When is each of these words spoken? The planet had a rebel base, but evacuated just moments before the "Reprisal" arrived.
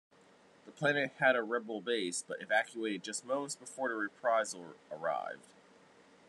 The 0.65 0.71
planet 0.71 1.11
had 1.19 1.35
a 1.35 1.43
rebel 1.43 1.79
base, 1.79 2.23
but 2.27 2.41
evacuated 2.41 3.03
just 3.03 3.23
moments 3.23 3.55
before 3.55 3.89
the 3.89 3.93
"Reprisal" 3.95 4.73
arrived. 4.91 5.53